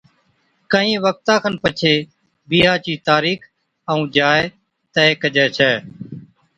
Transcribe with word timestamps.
ڪھين 0.71 0.91
وقتا 1.05 1.35
کن 1.43 1.53
پڇي 1.63 1.95
بِيھا 2.49 2.73
چِي 2.83 2.93
تاريخ 3.07 3.39
ائُون 3.89 4.01
جاءِ 4.15 4.39
طئي 4.93 5.11
ڪجي 5.21 5.45
ڇَي 5.57 5.71